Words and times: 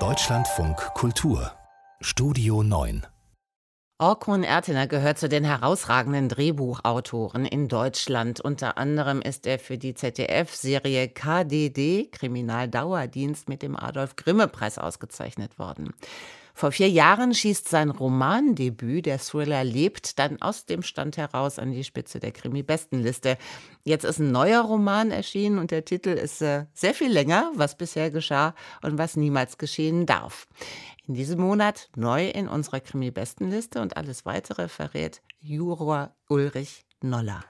Deutschlandfunk 0.00 0.76
Kultur 0.94 1.52
Studio 2.00 2.64
9 2.64 3.06
Orkun 3.98 4.42
Ertener 4.42 4.88
gehört 4.88 5.18
zu 5.18 5.28
den 5.28 5.44
herausragenden 5.44 6.28
Drehbuchautoren 6.28 7.46
in 7.46 7.68
Deutschland. 7.68 8.40
Unter 8.40 8.78
anderem 8.78 9.22
ist 9.22 9.46
er 9.46 9.60
für 9.60 9.78
die 9.78 9.94
ZDF-Serie 9.94 11.06
KDD, 11.06 12.10
Kriminaldauerdienst, 12.10 13.48
mit 13.48 13.62
dem 13.62 13.76
Adolf-Grimme-Preis 13.76 14.78
ausgezeichnet 14.78 15.60
worden. 15.60 15.94
Vor 16.56 16.70
vier 16.70 16.88
Jahren 16.88 17.34
schießt 17.34 17.68
sein 17.68 17.90
Romandebüt, 17.90 19.06
der 19.06 19.18
Thriller 19.18 19.64
lebt, 19.64 20.20
dann 20.20 20.40
aus 20.40 20.66
dem 20.66 20.82
Stand 20.82 21.16
heraus 21.16 21.58
an 21.58 21.72
die 21.72 21.82
Spitze 21.82 22.20
der 22.20 22.30
Krimi-Bestenliste. 22.30 23.38
Jetzt 23.82 24.04
ist 24.04 24.20
ein 24.20 24.30
neuer 24.30 24.62
Roman 24.62 25.10
erschienen 25.10 25.58
und 25.58 25.72
der 25.72 25.84
Titel 25.84 26.10
ist 26.10 26.42
äh, 26.42 26.66
sehr 26.72 26.94
viel 26.94 27.10
länger, 27.10 27.50
was 27.56 27.76
bisher 27.76 28.12
geschah 28.12 28.54
und 28.82 28.98
was 28.98 29.16
niemals 29.16 29.58
geschehen 29.58 30.06
darf. 30.06 30.46
In 31.08 31.14
diesem 31.14 31.40
Monat 31.40 31.90
neu 31.96 32.28
in 32.28 32.46
unserer 32.46 32.78
Krimi-Bestenliste 32.78 33.82
und 33.82 33.96
alles 33.96 34.24
weitere 34.24 34.68
verrät 34.68 35.22
Juror 35.40 36.14
Ulrich 36.28 36.86
Noller. 37.02 37.44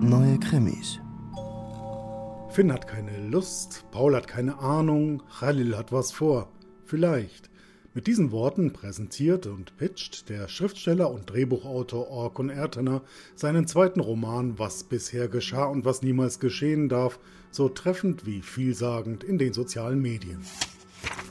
Neue 0.00 0.38
Krimis 0.38 1.00
Finn 2.56 2.72
hat 2.72 2.88
keine 2.88 3.28
Lust, 3.28 3.84
Paul 3.90 4.16
hat 4.16 4.28
keine 4.28 4.60
Ahnung, 4.60 5.22
Khalil 5.40 5.76
hat 5.76 5.92
was 5.92 6.10
vor. 6.10 6.50
Vielleicht. 6.86 7.50
Mit 7.92 8.06
diesen 8.06 8.30
Worten 8.30 8.72
präsentiert 8.72 9.46
und 9.46 9.76
pitcht 9.76 10.30
der 10.30 10.48
Schriftsteller 10.48 11.10
und 11.10 11.28
Drehbuchautor 11.28 12.08
Orkun 12.08 12.48
Ertener 12.48 13.02
seinen 13.34 13.66
zweiten 13.66 14.00
Roman 14.00 14.58
Was 14.58 14.84
bisher 14.84 15.28
geschah 15.28 15.66
und 15.66 15.84
was 15.84 16.00
niemals 16.00 16.40
geschehen 16.40 16.88
darf, 16.88 17.18
so 17.50 17.68
treffend 17.68 18.24
wie 18.24 18.40
vielsagend 18.40 19.22
in 19.22 19.36
den 19.36 19.52
sozialen 19.52 20.00
Medien. 20.00 20.40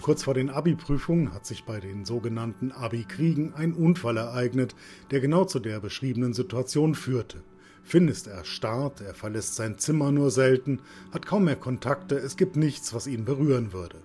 Kurz 0.03 0.21
vor 0.21 0.35
den 0.35 0.51
Abi-Prüfungen 0.51 1.33
hat 1.33 1.47
sich 1.47 1.63
bei 1.63 1.79
den 1.79 2.05
sogenannten 2.05 2.71
Abi-Kriegen 2.71 3.51
ein 3.55 3.73
Unfall 3.73 4.17
ereignet, 4.17 4.75
der 5.09 5.21
genau 5.21 5.45
zu 5.45 5.57
der 5.57 5.79
beschriebenen 5.79 6.35
Situation 6.35 6.93
führte. 6.93 7.41
Finn 7.87 8.07
ist 8.07 8.25
erstarrt, 8.25 9.01
er 9.01 9.13
verlässt 9.13 9.55
sein 9.55 9.77
Zimmer 9.77 10.11
nur 10.11 10.31
selten, 10.31 10.79
hat 11.11 11.27
kaum 11.27 11.43
mehr 11.43 11.55
Kontakte, 11.55 12.15
es 12.15 12.35
gibt 12.35 12.55
nichts, 12.55 12.95
was 12.95 13.05
ihn 13.05 13.25
berühren 13.25 13.73
würde. 13.73 13.97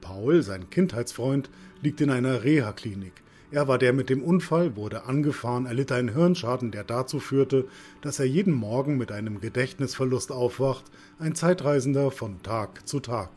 Paul, 0.00 0.42
sein 0.42 0.68
Kindheitsfreund, 0.68 1.48
liegt 1.80 2.00
in 2.00 2.10
einer 2.10 2.42
Reha-Klinik. 2.42 3.12
Er 3.52 3.68
war 3.68 3.78
der 3.78 3.92
mit 3.92 4.10
dem 4.10 4.24
Unfall, 4.24 4.74
wurde 4.74 5.04
angefahren, 5.04 5.66
erlitt 5.66 5.92
einen 5.92 6.12
Hirnschaden, 6.12 6.72
der 6.72 6.82
dazu 6.82 7.20
führte, 7.20 7.68
dass 8.00 8.18
er 8.18 8.26
jeden 8.26 8.52
Morgen 8.52 8.98
mit 8.98 9.12
einem 9.12 9.40
Gedächtnisverlust 9.40 10.32
aufwacht, 10.32 10.86
ein 11.20 11.36
Zeitreisender 11.36 12.10
von 12.10 12.42
Tag 12.42 12.88
zu 12.88 12.98
Tag. 12.98 13.30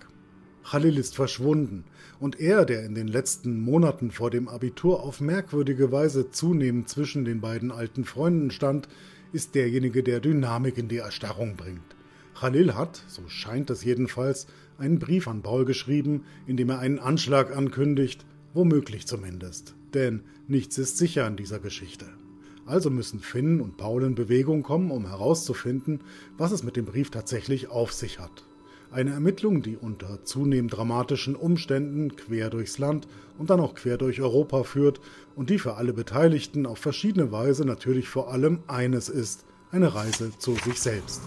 Khalil 0.63 0.97
ist 0.97 1.15
verschwunden, 1.15 1.83
und 2.19 2.39
er, 2.39 2.65
der 2.65 2.83
in 2.83 2.95
den 2.95 3.07
letzten 3.07 3.61
Monaten 3.61 4.09
vor 4.09 4.31
dem 4.31 4.47
Abitur 4.47 5.03
auf 5.03 5.21
merkwürdige 5.21 5.91
Weise 5.91 6.31
zunehmend 6.31 6.89
zwischen 6.89 7.25
den 7.25 7.41
beiden 7.41 7.71
alten 7.71 8.05
Freunden 8.05 8.49
stand, 8.49 8.87
ist 9.33 9.55
derjenige, 9.55 10.03
der 10.03 10.19
Dynamik 10.19 10.77
in 10.77 10.87
die 10.87 10.97
Erstarrung 10.97 11.57
bringt. 11.57 11.95
Khalil 12.39 12.75
hat, 12.75 13.03
so 13.07 13.27
scheint 13.27 13.69
es 13.69 13.83
jedenfalls, 13.83 14.47
einen 14.77 14.99
Brief 14.99 15.27
an 15.27 15.41
Paul 15.41 15.65
geschrieben, 15.65 16.23
in 16.47 16.55
dem 16.55 16.69
er 16.69 16.79
einen 16.79 16.99
Anschlag 16.99 17.55
ankündigt, 17.55 18.25
womöglich 18.53 19.07
zumindest. 19.07 19.75
Denn 19.93 20.21
nichts 20.47 20.77
ist 20.77 20.97
sicher 20.97 21.25
an 21.25 21.35
dieser 21.35 21.59
Geschichte. 21.59 22.05
Also 22.65 22.89
müssen 22.89 23.19
Finn 23.19 23.59
und 23.59 23.77
Paul 23.77 24.03
in 24.03 24.15
Bewegung 24.15 24.63
kommen, 24.63 24.91
um 24.91 25.07
herauszufinden, 25.07 26.01
was 26.37 26.51
es 26.51 26.63
mit 26.63 26.75
dem 26.75 26.85
Brief 26.85 27.09
tatsächlich 27.09 27.67
auf 27.67 27.91
sich 27.91 28.19
hat. 28.19 28.45
Eine 28.93 29.09
Ermittlung, 29.09 29.63
die 29.63 29.75
unter 29.75 30.23
zunehmend 30.23 30.77
dramatischen 30.77 31.35
Umständen 31.35 32.15
quer 32.15 32.51
durchs 32.51 32.77
Land 32.77 33.07
und 33.39 33.49
dann 33.49 33.59
auch 33.59 33.73
quer 33.73 33.97
durch 33.97 34.21
Europa 34.21 34.61
führt 34.61 35.01
und 35.35 35.49
die 35.49 35.57
für 35.57 35.77
alle 35.77 35.93
Beteiligten 35.93 36.67
auf 36.67 36.77
verschiedene 36.77 37.31
Weise 37.31 37.65
natürlich 37.65 38.07
vor 38.07 38.31
allem 38.31 38.59
eines 38.67 39.09
ist, 39.09 39.45
eine 39.71 39.95
Reise 39.95 40.37
zu 40.37 40.53
sich 40.53 40.79
selbst. 40.79 41.23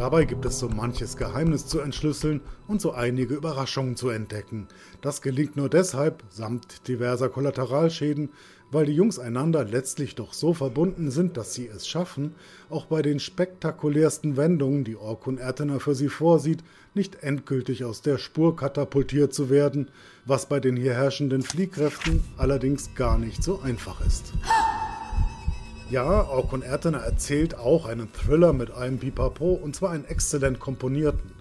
Dabei 0.00 0.24
gibt 0.24 0.46
es 0.46 0.58
so 0.58 0.70
manches 0.70 1.18
Geheimnis 1.18 1.66
zu 1.66 1.78
entschlüsseln 1.78 2.40
und 2.66 2.80
so 2.80 2.92
einige 2.92 3.34
Überraschungen 3.34 3.96
zu 3.96 4.08
entdecken. 4.08 4.66
Das 5.02 5.20
gelingt 5.20 5.56
nur 5.56 5.68
deshalb, 5.68 6.24
samt 6.30 6.88
diverser 6.88 7.28
Kollateralschäden, 7.28 8.30
weil 8.72 8.86
die 8.86 8.94
Jungs 8.94 9.18
einander 9.18 9.62
letztlich 9.62 10.14
doch 10.14 10.32
so 10.32 10.54
verbunden 10.54 11.10
sind, 11.10 11.36
dass 11.36 11.52
sie 11.52 11.66
es 11.68 11.86
schaffen, 11.86 12.34
auch 12.70 12.86
bei 12.86 13.02
den 13.02 13.20
spektakulärsten 13.20 14.38
Wendungen, 14.38 14.84
die 14.84 14.96
Orkun 14.96 15.36
Ertener 15.36 15.80
für 15.80 15.94
sie 15.94 16.08
vorsieht, 16.08 16.64
nicht 16.94 17.22
endgültig 17.22 17.84
aus 17.84 18.00
der 18.00 18.16
Spur 18.16 18.56
katapultiert 18.56 19.34
zu 19.34 19.50
werden, 19.50 19.90
was 20.24 20.46
bei 20.46 20.60
den 20.60 20.78
hier 20.78 20.94
herrschenden 20.94 21.42
Fliehkräften 21.42 22.24
allerdings 22.38 22.94
gar 22.94 23.18
nicht 23.18 23.42
so 23.42 23.60
einfach 23.60 24.00
ist. 24.00 24.32
Ja, 25.90 26.28
Orkun 26.28 26.62
Ertener 26.62 26.98
erzählt 26.98 27.56
auch 27.56 27.84
einen 27.84 28.12
Thriller 28.12 28.52
mit 28.52 28.70
einem 28.70 28.98
Pipapo 28.98 29.54
und 29.54 29.74
zwar 29.74 29.90
einen 29.90 30.04
exzellent 30.04 30.60
komponierten, 30.60 31.32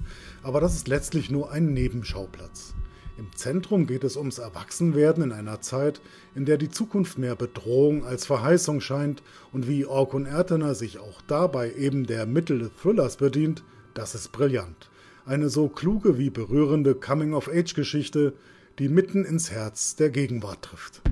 aber 0.42 0.60
das 0.60 0.74
ist 0.76 0.88
letztlich 0.88 1.30
nur 1.30 1.52
ein 1.52 1.72
Nebenschauplatz. 1.76 2.74
Im 3.20 3.28
Zentrum 3.36 3.86
geht 3.86 4.04
es 4.04 4.18
ums 4.18 4.40
Erwachsenwerden 4.40 5.26
in 5.26 5.32
einer 5.34 5.62
Zeit, 5.62 6.02
in 6.34 6.46
der 6.46 6.58
die 6.58 6.72
Zukunft 6.72 7.20
mehr 7.20 7.36
Bedrohung 7.36 8.04
als 8.04 8.26
Verheißung 8.26 8.82
scheint 8.82 9.22
und 9.54 9.68
wie 9.68 9.86
Orkun 9.86 10.26
Ertener 10.26 10.74
sich 10.74 10.98
auch 10.98 11.22
dabei 11.28 11.74
eben 11.74 12.08
der 12.08 12.26
Mittel 12.26 12.58
des 12.58 12.72
Thrillers 12.82 13.18
bedient, 13.18 13.64
das 13.94 14.16
ist 14.16 14.32
brillant. 14.32 14.90
Eine 15.28 15.50
so 15.50 15.68
kluge 15.68 16.18
wie 16.18 16.32
berührende 16.32 16.96
Coming-of-Age-Geschichte, 16.96 18.34
die 18.80 18.90
mitten 18.90 19.26
ins 19.26 19.52
Herz 19.52 19.96
der 19.96 20.10
Gegenwart 20.10 20.64
trifft. 20.64 21.04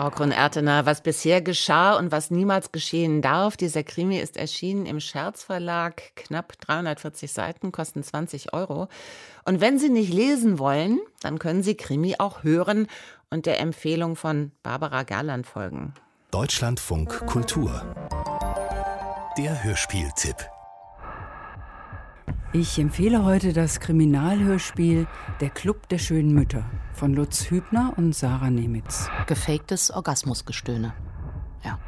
Orkun 0.00 0.32
Ertener, 0.32 0.86
was 0.86 1.02
bisher 1.02 1.42
geschah 1.42 1.96
und 1.96 2.10
was 2.10 2.30
niemals 2.30 2.72
geschehen 2.72 3.22
darf. 3.22 3.56
Dieser 3.56 3.82
Krimi 3.82 4.18
ist 4.18 4.36
erschienen 4.36 4.86
im 4.86 4.98
Scherz 4.98 5.42
Verlag, 5.42 6.16
knapp 6.16 6.58
340 6.60 7.30
Seiten, 7.30 7.70
kosten 7.70 8.02
20 8.02 8.52
Euro. 8.54 8.88
Und 9.44 9.60
wenn 9.60 9.78
Sie 9.78 9.90
nicht 9.90 10.12
lesen 10.12 10.58
wollen, 10.58 11.00
dann 11.20 11.38
können 11.38 11.62
Sie 11.62 11.76
Krimi 11.76 12.16
auch 12.18 12.42
hören 12.42 12.86
und 13.28 13.46
der 13.46 13.60
Empfehlung 13.60 14.16
von 14.16 14.52
Barbara 14.62 15.02
Gerland 15.02 15.46
folgen. 15.46 15.94
Deutschlandfunk 16.30 17.26
Kultur. 17.26 17.84
Der 19.36 19.62
Hörspieltipp. 19.62 20.59
Ich 22.52 22.80
empfehle 22.80 23.24
heute 23.24 23.52
das 23.52 23.78
Kriminalhörspiel 23.78 25.06
Der 25.40 25.50
Club 25.50 25.88
der 25.88 25.98
schönen 25.98 26.34
Mütter 26.34 26.64
von 26.94 27.14
Lutz 27.14 27.48
Hübner 27.48 27.92
und 27.96 28.12
Sarah 28.12 28.50
Nemitz. 28.50 29.08
Gefaktes 29.28 29.92
Orgasmusgestöhne. 29.92 30.92
Ja, 31.64 31.78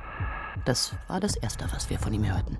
das 0.65 0.95
war 1.09 1.19
das 1.19 1.35
Erste, 1.35 1.65
was 1.73 1.91
wir 1.91 1.99
von 1.99 2.15
ihm 2.15 2.33
hörten. 2.33 2.59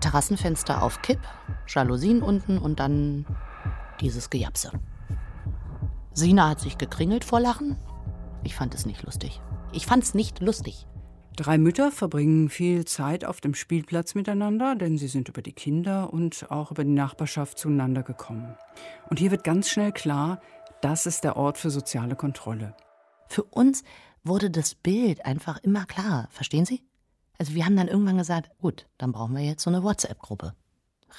Terrassenfenster 0.00 0.82
auf 0.82 1.00
Kipp, 1.00 1.20
Jalousien 1.66 2.20
unten 2.20 2.58
und 2.58 2.78
dann 2.78 3.24
dieses 4.02 4.28
Gejapse. 4.28 4.72
Sina 6.12 6.50
hat 6.50 6.60
sich 6.60 6.76
gekringelt 6.76 7.24
vor 7.24 7.40
Lachen. 7.40 7.78
Ich 8.44 8.54
fand 8.54 8.74
es 8.74 8.84
nicht 8.84 9.04
lustig. 9.04 9.40
Ich 9.72 9.86
fand 9.86 10.02
es 10.02 10.12
nicht 10.12 10.40
lustig. 10.40 10.86
Drei 11.40 11.56
Mütter 11.56 11.90
verbringen 11.90 12.50
viel 12.50 12.84
Zeit 12.84 13.24
auf 13.24 13.40
dem 13.40 13.54
Spielplatz 13.54 14.14
miteinander, 14.14 14.76
denn 14.76 14.98
sie 14.98 15.08
sind 15.08 15.30
über 15.30 15.40
die 15.40 15.54
Kinder 15.54 16.12
und 16.12 16.50
auch 16.50 16.70
über 16.70 16.84
die 16.84 16.90
Nachbarschaft 16.90 17.58
zueinander 17.58 18.02
gekommen. 18.02 18.58
Und 19.08 19.18
hier 19.18 19.30
wird 19.30 19.42
ganz 19.42 19.70
schnell 19.70 19.90
klar, 19.90 20.42
das 20.82 21.06
ist 21.06 21.24
der 21.24 21.38
Ort 21.38 21.56
für 21.56 21.70
soziale 21.70 22.14
Kontrolle. 22.14 22.76
Für 23.26 23.44
uns 23.44 23.84
wurde 24.22 24.50
das 24.50 24.74
Bild 24.74 25.24
einfach 25.24 25.56
immer 25.62 25.86
klar, 25.86 26.28
verstehen 26.30 26.66
Sie? 26.66 26.82
Also 27.38 27.54
wir 27.54 27.64
haben 27.64 27.76
dann 27.76 27.88
irgendwann 27.88 28.18
gesagt, 28.18 28.50
gut, 28.58 28.86
dann 28.98 29.12
brauchen 29.12 29.34
wir 29.34 29.42
jetzt 29.42 29.62
so 29.62 29.70
eine 29.70 29.82
WhatsApp-Gruppe. 29.82 30.52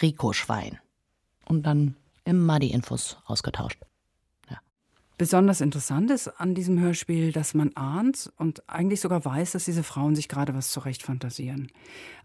Rico 0.04 0.34
Schwein. 0.34 0.78
Und 1.46 1.66
dann 1.66 1.96
immer 2.26 2.60
die 2.60 2.70
Infos 2.70 3.18
ausgetauscht. 3.26 3.80
Besonders 5.22 5.62
interessant 5.62 6.10
ist 6.10 6.30
an 6.40 6.56
diesem 6.56 6.80
Hörspiel, 6.80 7.32
dass 7.32 7.54
man 7.54 7.70
ahnt 7.76 8.34
und 8.40 8.68
eigentlich 8.68 9.02
sogar 9.02 9.24
weiß, 9.24 9.52
dass 9.52 9.66
diese 9.66 9.84
Frauen 9.84 10.16
sich 10.16 10.28
gerade 10.28 10.56
was 10.56 10.72
zurecht 10.72 11.04
fantasieren. 11.04 11.68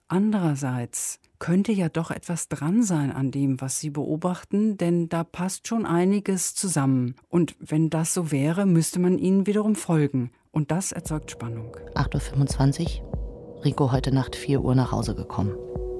Andererseits 0.08 1.20
könnte 1.38 1.72
ja 1.72 1.90
doch 1.90 2.10
etwas 2.10 2.48
dran 2.48 2.82
sein 2.82 3.12
an 3.12 3.30
dem, 3.30 3.60
was 3.60 3.80
sie 3.80 3.90
beobachten, 3.90 4.78
denn 4.78 5.10
da 5.10 5.24
passt 5.24 5.68
schon 5.68 5.84
einiges 5.84 6.54
zusammen. 6.54 7.16
Und 7.28 7.54
wenn 7.58 7.90
das 7.90 8.14
so 8.14 8.32
wäre, 8.32 8.64
müsste 8.64 8.98
man 8.98 9.18
ihnen 9.18 9.46
wiederum 9.46 9.74
folgen. 9.74 10.30
Und 10.50 10.70
das 10.70 10.92
erzeugt 10.92 11.30
Spannung. 11.30 11.76
8.25 11.96 13.02
Uhr, 13.02 13.62
Rico 13.62 13.92
heute 13.92 14.10
Nacht 14.10 14.36
4 14.36 14.62
Uhr 14.62 14.74
nach 14.74 14.90
Hause 14.90 15.14
gekommen. 15.14 15.54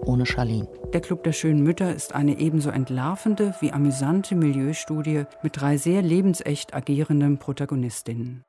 Ohne 0.07 0.27
Charlene. 0.27 0.69
Der 0.93 1.01
Club 1.01 1.25
der 1.25 1.33
schönen 1.33 1.63
Mütter 1.63 1.95
ist 1.95 2.15
eine 2.15 2.39
ebenso 2.39 2.71
entlarvende 2.71 3.55
wie 3.61 3.73
amüsante 3.73 4.35
Milieustudie 4.35 5.25
mit 5.43 5.61
drei 5.61 5.77
sehr 5.77 6.03
lebensecht 6.03 6.75
agierenden 6.75 7.39
Protagonistinnen. 7.39 8.45